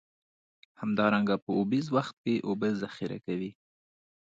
همدارنګه 0.81 1.35
په 1.43 1.51
اوبیز 1.59 1.85
وخت 1.97 2.15
کې 2.23 2.35
اوبه 2.47 2.69
ذخیره 2.83 3.17
کوي. 3.25 3.51